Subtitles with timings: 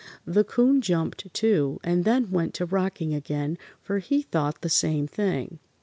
[0.25, 5.05] The 'Coon jumped, too, and then went to rocking again, for he thought the same
[5.05, 5.59] thing.